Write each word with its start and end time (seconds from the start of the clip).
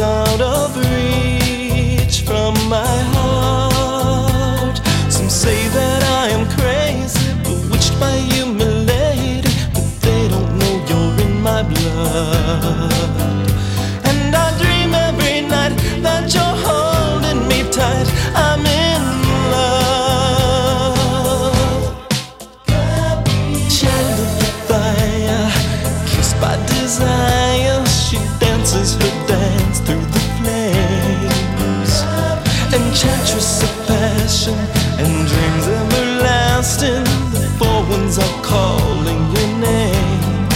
out 0.00 0.40
of 0.40 0.76
reach 0.76 2.22
from 2.22 2.54
my 2.68 2.86
heart. 2.86 3.17
Passion 34.48 35.04
and 35.04 35.28
dreams 35.28 35.68
everlasting. 35.68 37.04
The 37.32 37.48
four 37.58 37.82
winds 37.88 38.18
are 38.18 38.42
calling 38.42 39.20
your 39.34 39.48
name. 39.58 40.48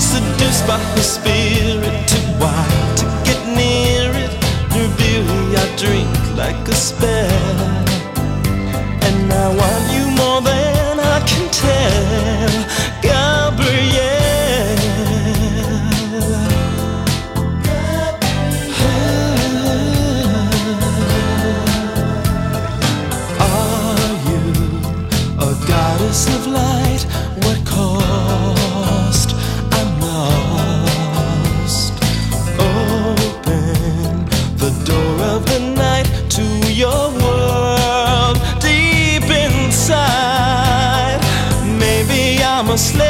Seduced 0.00 0.66
by 0.66 0.78
her 0.78 1.02
spirit 1.02 2.08
to 2.08 2.18
wine 2.40 2.96
to 2.96 3.04
get 3.24 3.40
near 3.56 4.10
it. 4.24 4.32
Your 4.74 4.88
beauty 4.96 5.56
i 5.56 5.76
drink 5.76 6.36
like 6.36 6.68
a 6.68 6.74
spell. 6.74 7.84
And 9.06 9.32
i 9.32 9.48
want 9.48 9.84
you 9.94 10.04
more 10.16 10.40
than 10.40 11.00
i 11.00 11.20
can 11.26 11.50
tell 11.50 13.13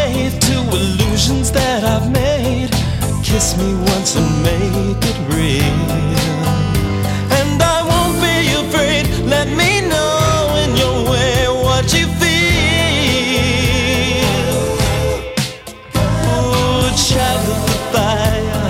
Slave 0.05 0.39
to 0.39 0.57
illusions 0.77 1.51
that 1.53 1.83
I've 1.83 2.11
made. 2.13 2.69
Kiss 3.25 3.57
me 3.57 3.75
once 3.93 4.17
and 4.17 4.43
make 4.43 5.01
it 5.01 5.19
real. 5.33 5.81
And 7.41 7.57
I 7.63 7.81
won't 7.91 8.21
be 8.21 8.53
afraid. 8.53 9.05
Let 9.25 9.49
me 9.49 9.81
know 9.89 10.61
in 10.63 10.77
your 10.77 11.09
way 11.11 11.49
what 11.65 11.85
you 11.97 12.07
feel. 12.21 12.37
Oh, 15.97 16.93
child 17.09 17.47
of 17.55 17.61
the 17.70 17.79
fire, 17.95 18.69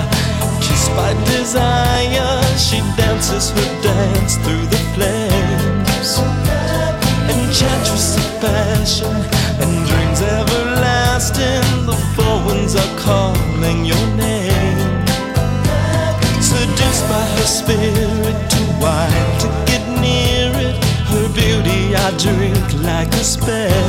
kissed 0.62 0.92
by 0.94 1.10
desire, 1.34 2.42
she 2.56 2.78
dances 2.96 3.50
her 3.50 3.70
dance 3.82 4.36
through 4.36 4.66
the 4.70 4.83
like 22.84 23.08
a 23.14 23.24
spell 23.24 23.83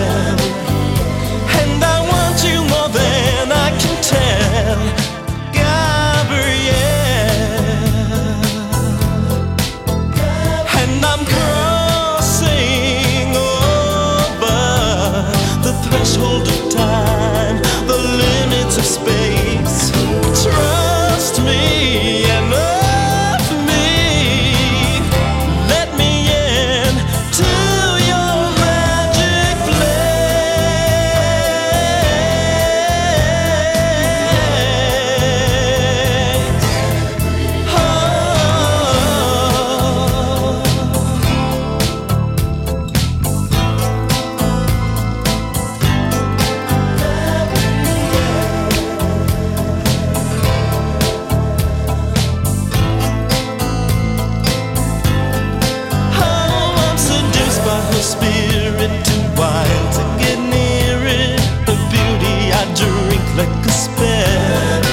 drink 62.76 63.26
like 63.38 63.66
a 63.66 63.72
spell. 63.72 64.84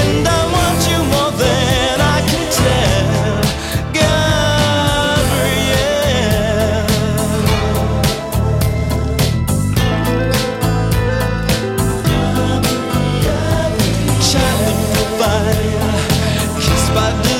And 0.00 0.26
I 0.26 0.40
want 0.54 0.80
you 0.90 0.98
more 1.14 1.32
than 1.38 2.00
I 2.00 2.20
can 2.30 2.44
tell, 2.62 3.42
Gabrielle. 3.96 5.24
Child 14.30 14.66
of 14.72 14.78
the 14.96 15.04
fire, 15.18 15.92
kissed 16.60 16.92
by. 16.94 17.10
the. 17.22 17.33